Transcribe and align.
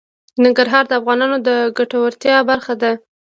ننګرهار 0.43 0.83
د 0.87 0.91
افغانانو 0.99 1.37
د 1.47 1.49
ګټورتیا 1.77 2.35
برخه 2.49 2.73
ده. 2.81 2.91